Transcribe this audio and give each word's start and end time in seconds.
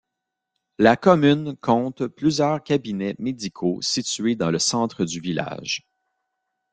La 0.79 0.97
commune 0.97 1.55
compte 1.57 2.07
plusieurs 2.07 2.63
cabinets 2.63 3.15
médicaux 3.19 3.77
situés 3.83 4.35
dans 4.35 4.49
le 4.49 4.57
centre 4.57 5.05
du 5.05 5.19
village. 5.19 5.87